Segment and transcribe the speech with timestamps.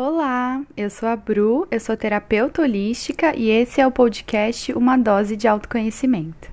[0.00, 4.96] Olá, eu sou a Bru, eu sou terapeuta holística e esse é o podcast Uma
[4.96, 6.48] Dose de Autoconhecimento.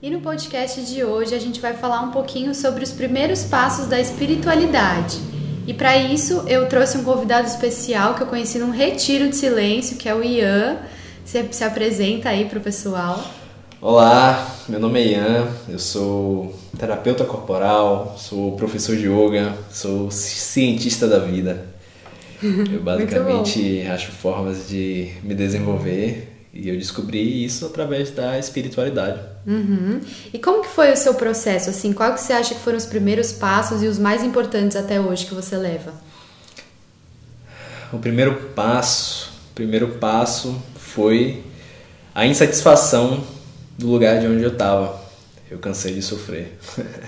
[0.00, 3.88] E no podcast de hoje a gente vai falar um pouquinho sobre os primeiros passos
[3.88, 5.18] da espiritualidade.
[5.66, 9.96] E para isso eu trouxe um convidado especial que eu conheci num retiro de silêncio,
[9.96, 10.78] que é o Ian.
[11.24, 13.20] Você se apresenta aí para o pessoal.
[13.78, 21.06] Olá, meu nome é Ian, eu sou terapeuta corporal, sou professor de yoga, sou cientista
[21.06, 21.66] da vida.
[22.42, 29.20] Eu basicamente acho formas de me desenvolver e eu descobri isso através da espiritualidade.
[29.46, 30.00] Uhum.
[30.32, 31.68] E como que foi o seu processo?
[31.68, 34.98] Assim, qual que você acha que foram os primeiros passos e os mais importantes até
[34.98, 35.92] hoje que você leva?
[37.92, 41.44] O primeiro passo, o primeiro passo foi
[42.14, 43.35] a insatisfação
[43.78, 45.04] do lugar de onde eu estava.
[45.50, 46.58] Eu cansei de sofrer.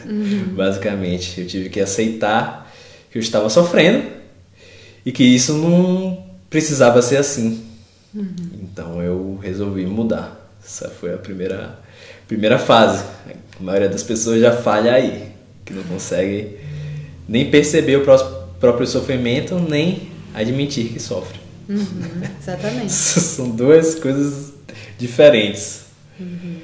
[0.07, 0.55] Uhum.
[0.57, 2.73] Basicamente, eu tive que aceitar
[3.11, 4.07] que eu estava sofrendo
[5.05, 7.65] e que isso não precisava ser assim.
[8.15, 8.35] Uhum.
[8.63, 10.51] Então eu resolvi mudar.
[10.65, 11.79] Essa foi a primeira
[12.29, 13.05] primeira fase.
[13.59, 15.33] A maioria das pessoas já falha aí,
[15.65, 16.59] que não consegue
[17.27, 18.05] nem perceber o
[18.61, 21.39] próprio sofrimento, nem admitir que sofre.
[21.69, 22.93] Uhum, exatamente.
[22.93, 24.53] São duas coisas
[24.99, 25.88] diferentes.
[26.19, 26.61] Uhum.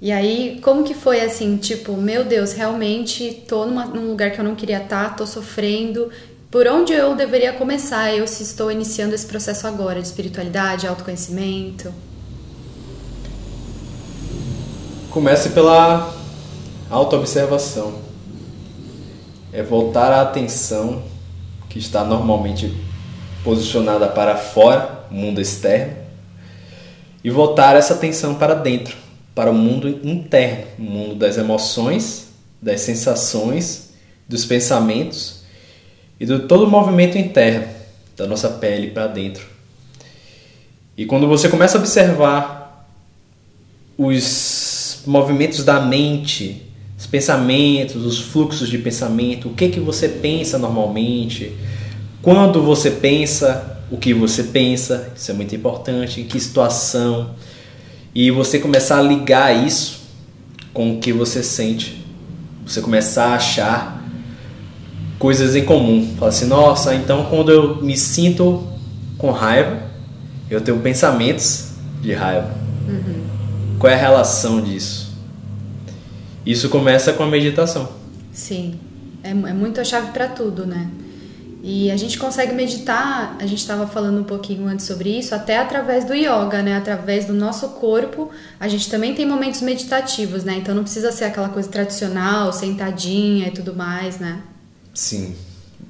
[0.00, 4.38] E aí, como que foi assim, tipo, meu Deus, realmente tô numa, num lugar que
[4.38, 6.08] eu não queria estar, tá, tô sofrendo.
[6.50, 11.92] Por onde eu deveria começar, eu se estou iniciando esse processo agora de espiritualidade, autoconhecimento?
[15.10, 16.14] Comece pela
[16.88, 17.98] autoobservação.
[19.52, 21.02] É voltar a atenção
[21.68, 22.72] que está normalmente
[23.42, 26.07] posicionada para fora, mundo externo,
[27.28, 28.96] e voltar essa atenção para dentro,
[29.34, 32.28] para o mundo interno, o mundo das emoções,
[32.60, 33.90] das sensações,
[34.26, 35.42] dos pensamentos
[36.18, 37.68] e do todo o movimento interno
[38.16, 39.46] da nossa pele para dentro.
[40.96, 42.88] E quando você começa a observar
[43.98, 46.62] os movimentos da mente,
[46.98, 51.54] os pensamentos, os fluxos de pensamento, o que que você pensa normalmente,
[52.22, 57.34] quando você pensa, o que você pensa, isso é muito importante, em que situação,
[58.14, 60.00] e você começar a ligar isso
[60.72, 62.04] com o que você sente.
[62.66, 64.04] Você começar a achar
[65.18, 66.14] coisas em comum.
[66.18, 68.66] Fala assim, nossa, então quando eu me sinto
[69.16, 69.82] com raiva,
[70.50, 72.54] eu tenho pensamentos de raiva.
[72.88, 73.24] Uhum.
[73.78, 75.08] Qual é a relação disso?
[76.44, 77.88] Isso começa com a meditação.
[78.32, 78.78] Sim,
[79.22, 80.90] é, é muito a chave para tudo, né?
[81.62, 85.58] E a gente consegue meditar, a gente estava falando um pouquinho antes sobre isso, até
[85.58, 86.76] através do yoga, né?
[86.76, 88.30] Através do nosso corpo,
[88.60, 90.54] a gente também tem momentos meditativos, né?
[90.56, 94.40] Então não precisa ser aquela coisa tradicional, sentadinha e tudo mais, né?
[94.94, 95.34] Sim.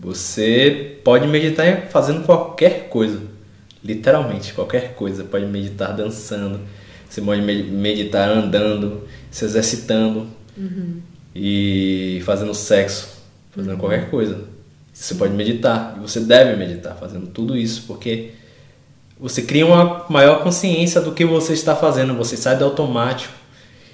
[0.00, 3.20] Você pode meditar fazendo qualquer coisa.
[3.84, 5.22] Literalmente, qualquer coisa.
[5.22, 6.60] Pode meditar dançando,
[7.08, 11.00] você pode meditar andando, se exercitando uhum.
[11.34, 13.08] e fazendo sexo,
[13.50, 13.78] fazendo uhum.
[13.78, 14.57] qualquer coisa
[14.98, 18.32] você pode meditar, e você deve meditar fazendo tudo isso, porque
[19.18, 23.32] você cria uma maior consciência do que você está fazendo, você sai do automático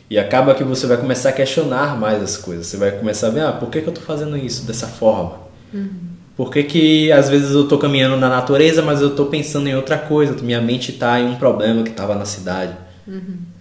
[0.09, 2.66] e acaba que você vai começar a questionar mais as coisas.
[2.66, 5.41] Você vai começar a ver, ah, por que, que eu estou fazendo isso dessa forma?
[5.75, 5.91] Uhum.
[6.37, 9.76] Por que, que às vezes eu estou caminhando na natureza, mas eu estou pensando em
[9.76, 10.34] outra coisa?
[10.43, 12.72] Minha mente está em um problema que estava na cidade.
[13.06, 13.53] Uhum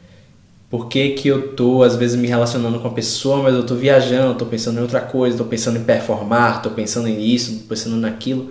[0.74, 3.76] por que, que eu tô às vezes me relacionando com a pessoa, mas eu tô
[3.76, 7.68] viajando, tô pensando em outra coisa, tô pensando em performar, tô pensando em isso, tô
[7.68, 8.50] pensando naquilo.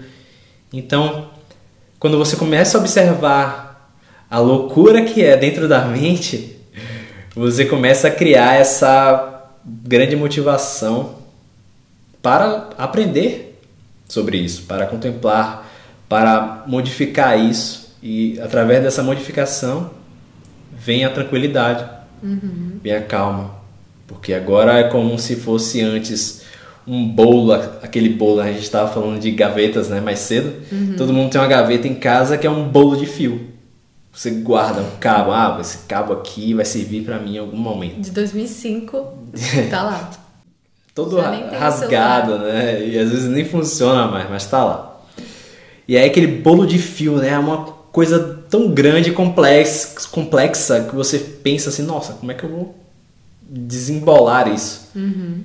[0.72, 1.30] Então,
[1.98, 3.92] quando você começa a observar
[4.30, 6.56] a loucura que é dentro da mente,
[7.34, 11.16] você começa a criar essa grande motivação
[12.22, 13.60] para aprender
[14.08, 15.68] sobre isso, para contemplar,
[16.08, 19.90] para modificar isso e através dessa modificação
[20.72, 21.91] vem a tranquilidade
[22.22, 22.78] Uhum.
[22.82, 23.62] Bem calma.
[24.06, 26.42] Porque agora é como se fosse antes
[26.86, 30.52] um bolo, aquele bolo, a gente estava falando de gavetas né, mais cedo.
[30.70, 30.94] Uhum.
[30.96, 33.52] Todo mundo tem uma gaveta em casa que é um bolo de fio.
[34.12, 38.00] Você guarda um cabo, ah, esse cabo aqui vai servir para mim em algum momento.
[38.00, 39.14] De 2005,
[39.70, 40.10] tá lá.
[40.94, 42.86] Todo rasgado, né?
[42.86, 45.00] E às vezes nem funciona mais, mas tá lá.
[45.88, 47.30] E aí aquele bolo de fio, né?
[47.30, 52.34] É uma coisa tão grande e complexa, complexa que você pensa assim, nossa, como é
[52.34, 52.76] que eu vou
[53.40, 54.90] desembolar isso?
[54.94, 55.40] Uhum.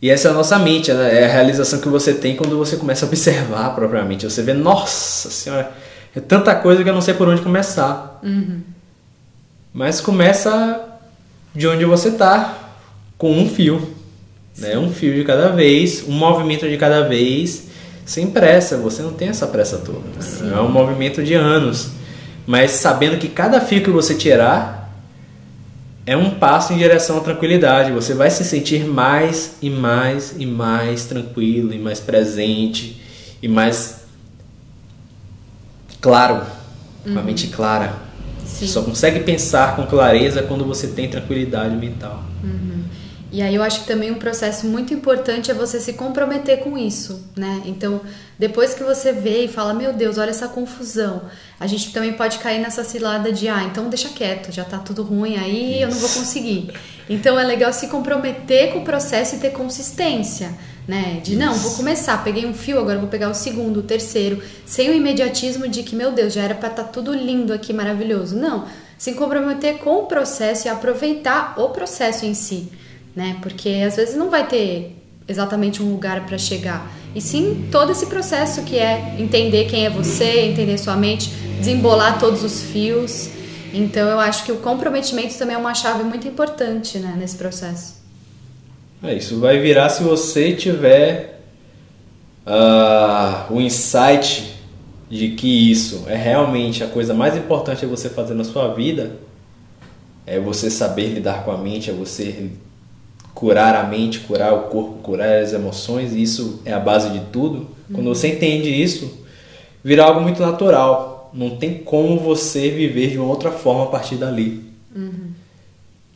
[0.00, 1.22] E essa é a nossa mente, né?
[1.22, 4.30] é a realização que você tem quando você começa a observar propriamente.
[4.30, 5.72] Você vê, nossa senhora,
[6.14, 8.20] é tanta coisa que eu não sei por onde começar.
[8.22, 8.60] Uhum.
[9.74, 10.80] Mas começa
[11.52, 12.76] de onde você está,
[13.18, 13.90] com um fio.
[14.56, 14.78] né?
[14.78, 17.64] Um fio de cada vez, um movimento de cada vez,
[18.04, 18.76] sem pressa.
[18.76, 19.98] Você não tem essa pressa toda.
[20.20, 20.52] Sim.
[20.52, 21.95] É um movimento de anos.
[22.46, 24.76] Mas sabendo que cada fio que você tirar
[26.06, 27.90] é um passo em direção à tranquilidade.
[27.90, 33.02] Você vai se sentir mais e mais e mais tranquilo e mais presente
[33.42, 34.06] e mais
[36.00, 36.46] claro,
[37.02, 37.24] com a uhum.
[37.24, 37.94] mente clara.
[38.44, 38.66] Sim.
[38.66, 42.22] Você só consegue pensar com clareza quando você tem tranquilidade mental.
[42.44, 42.84] Uhum.
[43.36, 46.78] E aí eu acho que também um processo muito importante é você se comprometer com
[46.78, 47.60] isso, né?
[47.66, 48.00] Então,
[48.38, 51.20] depois que você vê e fala, meu Deus, olha essa confusão,
[51.60, 55.02] a gente também pode cair nessa cilada de, ah, então deixa quieto, já tá tudo
[55.02, 55.82] ruim aí, isso.
[55.82, 56.72] eu não vou conseguir.
[57.10, 60.54] Então é legal se comprometer com o processo e ter consistência,
[60.88, 61.20] né?
[61.22, 64.88] De não, vou começar, peguei um fio, agora vou pegar o segundo, o terceiro, sem
[64.88, 68.34] o imediatismo de que, meu Deus, já era para estar tá tudo lindo aqui, maravilhoso.
[68.34, 68.64] Não,
[68.96, 72.72] se comprometer com o processo e aproveitar o processo em si
[73.16, 73.38] né?
[73.40, 74.94] Porque às vezes não vai ter
[75.26, 79.90] exatamente um lugar para chegar, e sim todo esse processo que é entender quem é
[79.90, 83.30] você, entender sua mente, desembolar todos os fios.
[83.72, 87.96] Então eu acho que o comprometimento também é uma chave muito importante, né, nesse processo.
[89.02, 91.40] É, isso vai virar se você tiver
[92.46, 94.54] uh, o insight
[95.08, 99.16] de que isso é realmente a coisa mais importante a você fazer na sua vida,
[100.26, 102.50] é você saber lidar com a mente, é você
[103.36, 107.20] curar a mente, curar o corpo, curar as emoções, e isso é a base de
[107.26, 107.68] tudo.
[107.92, 109.24] Quando você entende isso,
[109.84, 111.30] vira algo muito natural.
[111.34, 114.64] Não tem como você viver de uma outra forma a partir dali.
[114.94, 115.32] Uhum.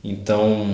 [0.02, 0.66] Então.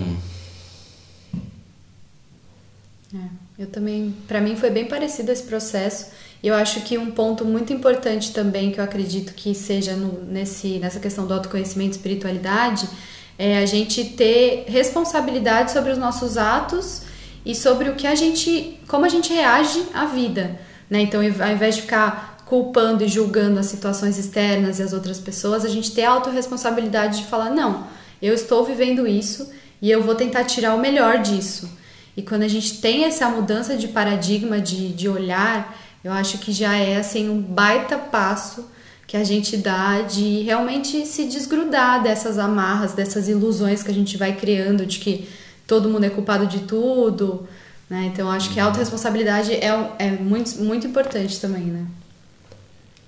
[3.13, 6.13] É, eu também, para mim foi bem parecido esse processo.
[6.45, 10.23] E eu acho que um ponto muito importante também que eu acredito que seja no,
[10.25, 12.89] nesse, nessa questão do autoconhecimento e espiritualidade
[13.39, 17.03] é a gente ter responsabilidade sobre os nossos atos
[17.45, 21.01] e sobre o que a gente, como a gente reage à vida, né?
[21.01, 25.65] Então, ao invés de ficar culpando e julgando as situações externas e as outras pessoas,
[25.65, 27.87] a gente ter a autorresponsabilidade de falar, não,
[28.23, 29.53] eu estou vivendo isso
[29.83, 31.69] e eu vou tentar tirar o melhor disso.
[32.17, 36.53] E quando a gente tem essa mudança de paradigma, de, de olhar, eu acho que
[36.53, 38.71] já é assim um baita passo
[39.07, 44.17] que a gente dá de realmente se desgrudar dessas amarras, dessas ilusões que a gente
[44.17, 45.29] vai criando de que
[45.67, 47.47] todo mundo é culpado de tudo,
[47.89, 48.11] né?
[48.13, 49.69] Então acho que a autorresponsabilidade é,
[49.99, 51.87] é muito, muito importante também, né?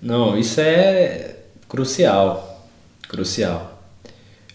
[0.00, 1.36] Não, isso é
[1.68, 2.68] crucial,
[3.08, 3.82] crucial.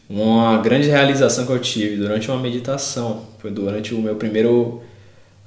[0.09, 4.81] Uma grande realização que eu tive durante uma meditação foi durante o meu primeiro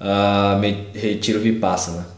[0.00, 2.15] uh, retiro Vipassana.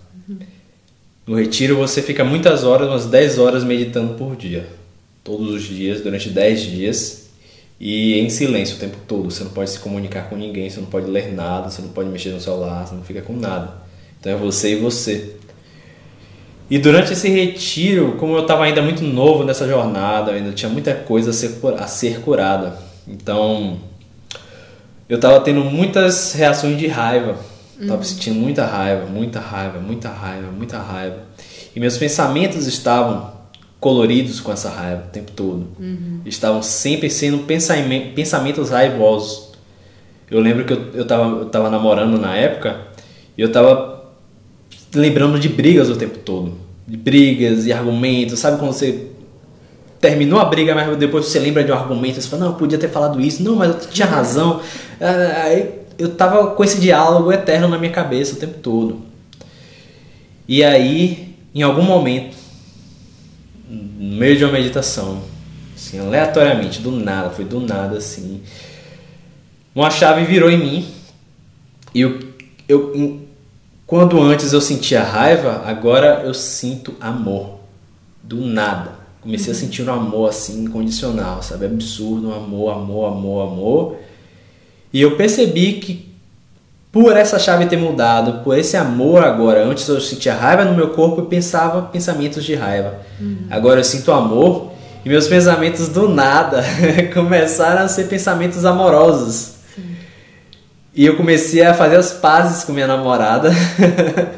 [1.29, 4.67] No retiro você fica muitas horas, umas 10 horas meditando por dia.
[5.23, 7.29] Todos os dias, durante 10 dias.
[7.79, 9.31] E em silêncio o tempo todo.
[9.31, 12.09] Você não pode se comunicar com ninguém, você não pode ler nada, você não pode
[12.09, 13.75] mexer no celular, você não fica com nada.
[14.19, 15.35] Então é você e você.
[16.71, 20.95] E durante esse retiro, como eu estava ainda muito novo nessa jornada, ainda tinha muita
[20.95, 22.79] coisa a ser, a ser curada.
[23.07, 23.79] Então
[25.07, 27.37] eu estava tendo muitas reações de raiva
[27.81, 28.03] Uhum.
[28.03, 31.19] sentindo muita raiva, muita raiva, muita raiva, muita raiva.
[31.75, 33.33] E meus pensamentos estavam
[33.79, 35.69] coloridos com essa raiva o tempo todo.
[35.79, 36.21] Uhum.
[36.25, 39.53] Estavam sempre sendo pensamentos raivosos.
[40.31, 42.81] Eu lembro que eu, eu, tava, eu tava namorando na época
[43.37, 44.13] e eu tava
[44.95, 46.55] lembrando de brigas o tempo todo.
[46.87, 48.41] De brigas e argumentos.
[48.41, 49.07] Sabe quando você
[50.01, 52.79] terminou a briga, mas depois você lembra de um argumento, você fala, não, eu podia
[52.79, 54.61] ter falado isso, não, mas eu tinha razão.
[55.45, 59.03] Aí eu tava com esse diálogo eterno na minha cabeça o tempo todo.
[60.47, 62.37] E aí, em algum momento,
[63.69, 65.21] no meio de uma meditação,
[65.75, 68.41] assim, aleatoriamente, do nada, foi do nada assim,
[69.75, 70.89] uma chave virou em mim
[71.95, 72.19] e eu,
[72.69, 73.29] eu
[73.87, 77.59] quando antes eu sentia raiva, agora eu sinto amor.
[78.23, 78.93] Do nada.
[79.23, 79.57] Comecei uhum.
[79.57, 81.65] a sentir um amor assim incondicional, sabe?
[81.65, 83.97] Absurdo, um amor, amor, amor, amor.
[84.93, 86.09] E eu percebi que
[86.91, 90.89] por essa chave ter mudado, por esse amor agora, antes eu sentia raiva no meu
[90.91, 92.95] corpo e pensava pensamentos de raiva.
[93.21, 93.47] Uhum.
[93.51, 94.73] Agora eu sinto amor
[95.05, 96.65] e meus pensamentos do nada
[97.13, 99.53] começaram a ser pensamentos amorosos.
[99.75, 99.83] Sim.
[100.95, 103.53] E eu comecei a fazer as pazes com minha namorada.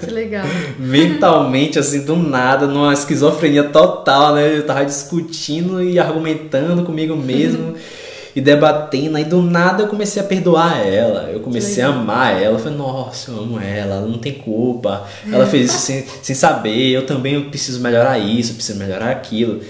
[0.01, 0.45] Que legal.
[0.77, 4.59] Mentalmente, assim, do nada, numa esquizofrenia total, né?
[4.59, 7.75] Eu tava discutindo e argumentando comigo mesmo.
[8.35, 9.17] e debatendo.
[9.17, 12.57] Aí do nada eu comecei a perdoar ela, eu comecei a amar ela.
[12.57, 15.07] Eu falei, nossa, eu amo ela, ela não tem culpa.
[15.31, 19.61] Ela fez isso sem, sem saber, eu também preciso melhorar isso, preciso melhorar aquilo.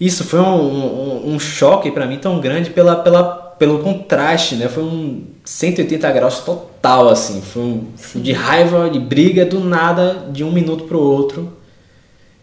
[0.00, 4.68] Isso foi um, um, um choque para mim tão grande pela, pela pelo contraste, né?
[4.68, 7.40] Foi um 180 graus total, assim.
[7.40, 11.57] Foi um de raiva, de briga, do nada, de um minuto pro outro.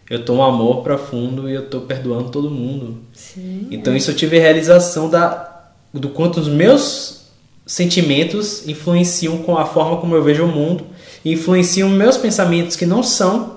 [0.08, 2.98] Eu tô um amor profundo e eu tô perdoando todo mundo.
[3.12, 3.66] Sim.
[3.70, 7.26] Então isso eu tive realização da, do quanto os meus
[7.66, 10.86] sentimentos influenciam com a forma como eu vejo o mundo,
[11.24, 13.56] influenciam meus pensamentos que não são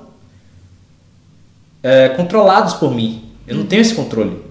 [1.83, 3.29] é, controlados por mim.
[3.47, 4.43] Eu não tenho esse controle.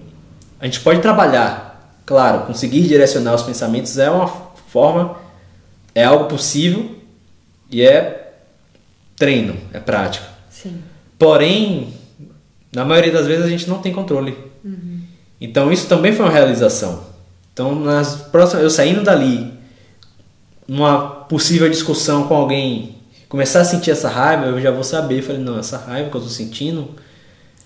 [0.59, 5.17] A gente pode trabalhar, claro, conseguir direcionar os pensamentos é uma forma,
[5.93, 6.95] é algo possível
[7.69, 8.33] e é
[9.17, 10.25] treino, é prática.
[10.49, 10.81] Sim.
[11.19, 11.93] Porém,
[12.73, 14.35] na maioria das vezes a gente não tem controle.
[15.41, 17.01] Então isso também foi uma realização.
[17.53, 19.53] Então nas próximas, eu saindo dali,
[20.67, 22.95] numa possível discussão com alguém,
[23.27, 26.21] começar a sentir essa raiva, eu já vou saber, falei, não, essa raiva que eu
[26.21, 26.89] tô sentindo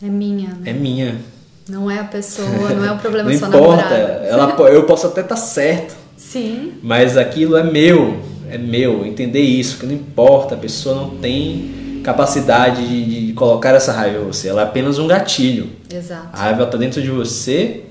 [0.02, 0.72] É minha, né?
[0.72, 1.18] é minha.
[1.70, 4.26] Não é a pessoa, não é o problema Não só importa, namorada.
[4.26, 8.20] ela, eu posso até estar certo, Sim, mas aquilo é meu,
[8.50, 9.06] é meu.
[9.06, 14.20] Entender isso, que não importa, a pessoa não tem capacidade de, de colocar essa raiva
[14.20, 15.70] em você, ela é apenas um gatilho.
[15.92, 16.30] exato.
[16.32, 17.82] A raiva está dentro de você.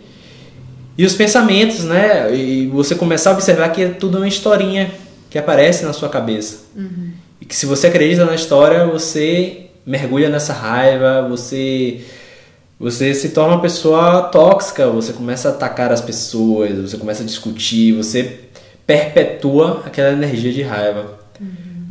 [0.96, 2.34] E os pensamentos, né?
[2.34, 4.90] E você começar a observar que é tudo uma historinha
[5.30, 6.66] que aparece na sua cabeça.
[7.40, 12.02] E que se você acredita na história, você mergulha nessa raiva, você
[12.78, 17.26] você se torna uma pessoa tóxica, você começa a atacar as pessoas, você começa a
[17.26, 18.40] discutir, você
[18.84, 21.21] perpetua aquela energia de raiva.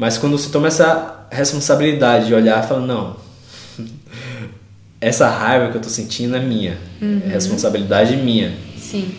[0.02, 3.18] Mas quando você toma essa responsabilidade de olhar e falar, não,
[5.00, 8.52] essa raiva que eu tô sentindo é minha, é responsabilidade minha.
[8.80, 9.14] Sim.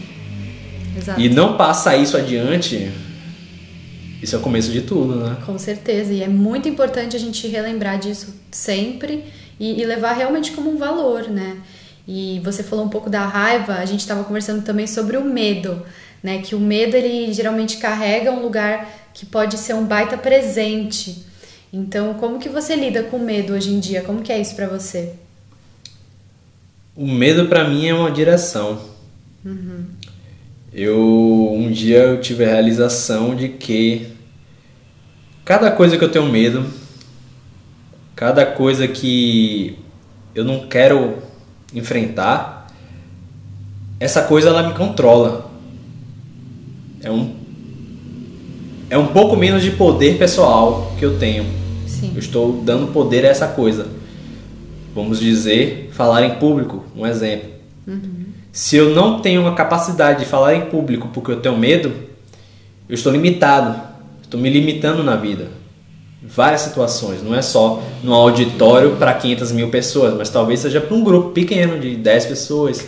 [0.96, 1.20] Exato.
[1.20, 2.90] E não passar isso adiante,
[4.20, 5.36] isso é o começo de tudo, né?
[5.46, 6.12] Com certeza.
[6.12, 9.24] E é muito importante a gente relembrar disso sempre
[9.60, 11.58] e, e levar realmente como um valor, né?
[12.08, 15.80] E você falou um pouco da raiva, a gente estava conversando também sobre o medo,
[16.20, 16.38] né?
[16.42, 21.24] Que o medo ele geralmente carrega um lugar que pode ser um baita presente.
[21.72, 24.02] Então, como que você lida com medo hoje em dia?
[24.02, 25.14] Como que é isso pra você?
[26.94, 28.78] O medo pra mim é uma direção.
[30.72, 34.08] Eu um dia eu tive a realização de que
[35.44, 36.66] cada coisa que eu tenho medo,
[38.14, 39.78] cada coisa que
[40.34, 41.18] eu não quero
[41.74, 42.66] enfrentar,
[43.98, 45.50] essa coisa ela me controla.
[47.02, 47.41] É um
[48.92, 51.46] é um pouco menos de poder pessoal que eu tenho.
[51.86, 52.12] Sim.
[52.14, 53.86] Eu estou dando poder a essa coisa.
[54.94, 57.48] Vamos dizer, falar em público, um exemplo.
[58.52, 61.90] Se eu não tenho uma capacidade de falar em público porque eu tenho medo,
[62.86, 63.80] eu estou limitado.
[64.22, 65.48] Estou me limitando na vida.
[66.22, 70.94] Várias situações, não é só no auditório para 500 mil pessoas, mas talvez seja para
[70.94, 72.86] um grupo pequeno de 10 pessoas.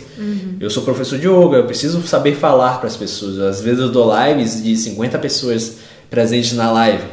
[0.59, 3.39] Eu sou professor de yoga, eu preciso saber falar para as pessoas.
[3.39, 5.77] Às vezes eu dou lives de 50 pessoas
[6.15, 7.03] presentes na live.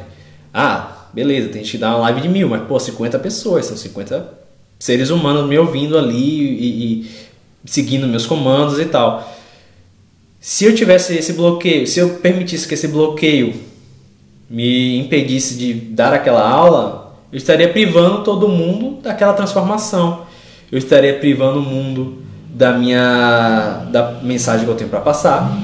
[0.55, 4.29] Ah, beleza, tem que dar uma live de mil, mas pô, 50 pessoas, são 50
[4.79, 7.11] seres humanos me ouvindo ali e, e
[7.65, 9.29] seguindo meus comandos e tal.
[10.41, 13.55] Se eu tivesse esse bloqueio, se eu permitisse que esse bloqueio
[14.49, 20.27] me impedisse de dar aquela aula, eu estaria privando todo mundo daquela transformação.
[20.71, 25.57] Eu estaria privando o mundo da minha da mensagem que eu tenho para passar.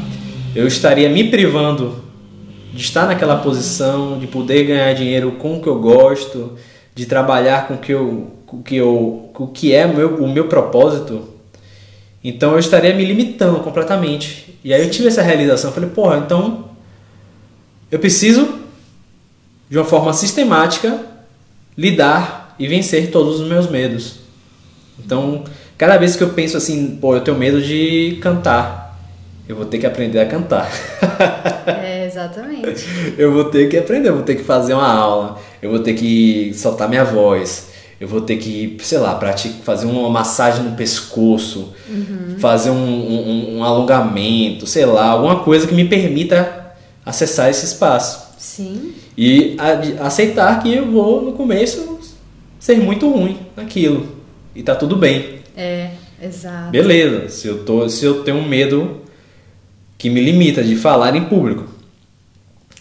[0.57, 2.08] Eu estaria me privando
[2.73, 6.57] de estar naquela posição, de poder ganhar dinheiro com o que eu gosto,
[6.95, 10.29] de trabalhar com o que eu, com que eu, com que é o meu, o
[10.29, 11.29] meu propósito.
[12.23, 14.59] Então eu estaria me limitando completamente.
[14.63, 16.65] E aí eu tive essa realização, falei, porra, então
[17.91, 18.59] eu preciso
[19.71, 21.07] de uma forma sistemática
[21.77, 24.17] lidar e vencer todos os meus medos.
[24.99, 25.45] Então,
[25.77, 28.99] cada vez que eu penso assim, pô, eu tenho medo de cantar,
[29.49, 30.71] eu vou ter que aprender a cantar.
[31.67, 32.85] É, exatamente.
[33.19, 35.95] eu vou ter que aprender, eu vou ter que fazer uma aula, eu vou ter
[35.95, 37.69] que soltar minha voz,
[38.01, 41.73] eu vou ter que, sei lá, praticar, fazer uma massagem no pescoço,
[42.39, 48.29] fazer um, um- um alongamento, sei lá, alguma coisa que me permita acessar esse espaço.
[48.39, 48.93] Sim.
[49.17, 51.99] E a- aceitar que eu vou, no começo,
[52.61, 54.07] ser muito ruim naquilo.
[54.55, 55.41] E tá tudo bem.
[55.57, 55.91] É,
[56.23, 56.71] exato.
[56.71, 59.01] Beleza, se eu, tô, se eu tenho um medo
[59.97, 61.65] que me limita de falar em público.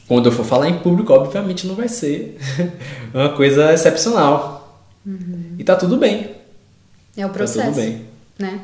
[0.07, 2.37] Quando eu for falar em público, obviamente não vai ser
[3.13, 4.85] uma coisa excepcional.
[5.57, 6.31] E tá tudo bem.
[7.15, 7.67] É o Tá processo.
[7.67, 8.01] tudo bem.
[8.37, 8.59] né?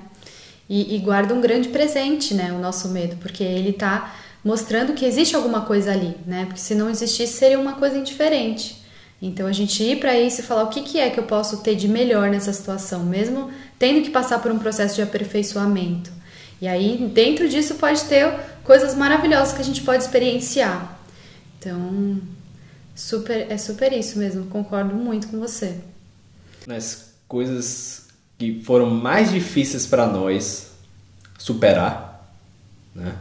[0.69, 2.51] E, e guarda um grande presente, né?
[2.53, 6.45] O nosso medo, porque ele tá mostrando que existe alguma coisa ali, né?
[6.45, 8.81] Porque se não existisse seria uma coisa indiferente.
[9.21, 11.57] Então a gente ir para isso e falar o que, que é que eu posso
[11.57, 16.11] ter de melhor nessa situação, mesmo tendo que passar por um processo de aperfeiçoamento.
[16.61, 18.33] E aí dentro disso pode ter
[18.63, 20.99] coisas maravilhosas que a gente pode experienciar.
[21.63, 22.19] Então,
[22.93, 25.77] super, é super isso mesmo, concordo muito com você.
[26.67, 30.71] Nas coisas que foram mais difíceis para nós
[31.37, 32.35] superar,
[32.93, 33.15] né?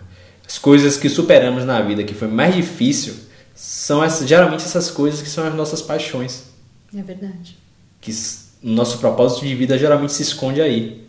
[0.45, 3.15] As coisas que superamos na vida que foi mais difícil
[3.55, 6.45] são essas, geralmente essas coisas que são as nossas paixões.
[6.95, 7.57] É verdade.
[8.01, 11.07] Que o nosso propósito de vida geralmente se esconde aí.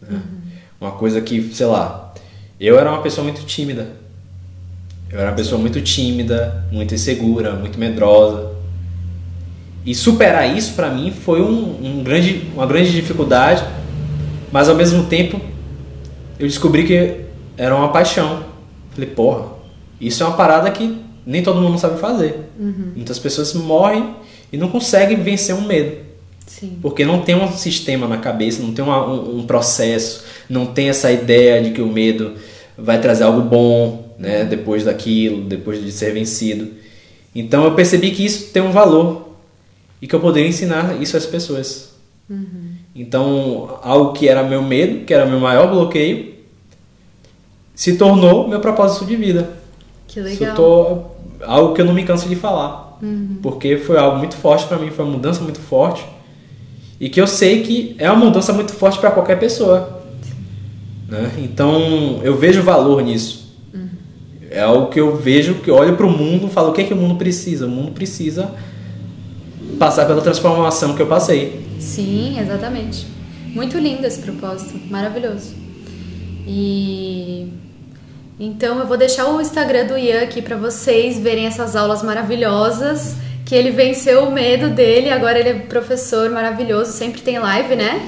[0.00, 0.10] Né?
[0.12, 0.40] Uhum.
[0.80, 2.14] Uma coisa que, sei lá,
[2.60, 3.96] eu era uma pessoa muito tímida.
[5.10, 8.52] Eu era uma pessoa muito tímida, muito insegura, muito medrosa.
[9.84, 13.64] E superar isso para mim foi um, um, grande, uma grande dificuldade,
[14.52, 15.40] mas ao mesmo tempo
[16.38, 17.20] eu descobri que
[17.56, 18.44] era uma paixão.
[18.90, 19.46] Falei, porra,
[19.98, 22.50] isso é uma parada que nem todo mundo sabe fazer.
[22.58, 22.92] Uhum.
[22.96, 24.14] Muitas pessoas morrem
[24.52, 26.06] e não conseguem vencer um medo.
[26.46, 26.78] Sim.
[26.82, 30.88] Porque não tem um sistema na cabeça, não tem uma, um, um, processo, não tem
[30.88, 32.34] essa ideia de que o medo
[32.76, 36.72] vai trazer algo bom né, depois daquilo, depois de ser vencido.
[37.34, 39.28] Então eu percebi que isso tem um valor
[40.02, 41.94] e que eu poderia ensinar isso às pessoas.
[42.28, 42.72] Uhum.
[42.94, 46.34] Então, algo que era meu medo, que era meu maior bloqueio,
[47.74, 49.50] se tornou meu propósito de vida.
[50.06, 50.54] Que legal.
[50.56, 50.98] Tô,
[51.44, 52.98] algo que eu não me canso de falar.
[53.00, 53.38] Uhum.
[53.40, 56.04] Porque foi algo muito forte para mim, foi uma mudança muito forte.
[57.00, 60.02] E que eu sei que é uma mudança muito forte para qualquer pessoa.
[61.06, 61.32] Né?
[61.38, 63.47] Então eu vejo valor nisso.
[64.50, 66.84] É algo que eu vejo, que olho para o mundo e falo: o que é
[66.84, 67.66] que o mundo precisa?
[67.66, 68.50] O mundo precisa
[69.78, 71.64] passar pela transformação que eu passei.
[71.78, 73.06] Sim, exatamente.
[73.54, 75.54] Muito lindo esse propósito, maravilhoso.
[76.46, 77.52] E
[78.40, 83.16] então eu vou deixar o Instagram do Ian aqui para vocês verem essas aulas maravilhosas,
[83.44, 88.00] que ele venceu o medo dele, agora ele é professor maravilhoso, sempre tem live, né?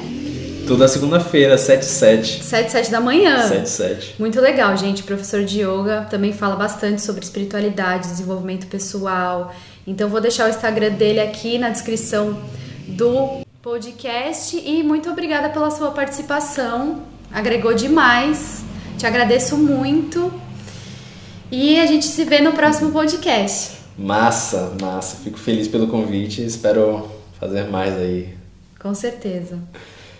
[0.66, 2.44] Toda segunda-feira, 7 7.
[2.44, 3.48] 7 7 da manhã.
[3.48, 4.14] 7 7.
[4.18, 5.02] Muito legal, gente.
[5.02, 9.54] Professor de yoga também fala bastante sobre espiritualidade, desenvolvimento pessoal.
[9.86, 12.38] Então vou deixar o Instagram dele aqui na descrição
[12.86, 17.02] do podcast e muito obrigada pela sua participação.
[17.32, 18.62] Agregou demais.
[18.96, 20.32] Te agradeço muito.
[21.50, 23.72] E a gente se vê no próximo podcast.
[23.98, 25.16] Massa, massa.
[25.16, 26.44] Fico feliz pelo convite.
[26.44, 28.34] Espero fazer mais aí.
[28.78, 29.58] Com certeza.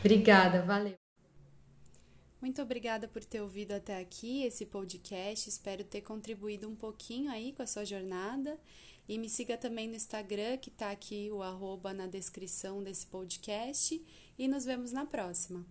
[0.00, 0.94] Obrigada, valeu.
[2.40, 5.48] Muito obrigada por ter ouvido até aqui esse podcast.
[5.48, 8.58] Espero ter contribuído um pouquinho aí com a sua jornada.
[9.06, 14.02] E me siga também no Instagram, que está aqui o arroba na descrição desse podcast.
[14.38, 15.66] E nos vemos na próxima.